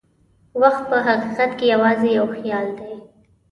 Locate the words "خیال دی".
2.35-2.93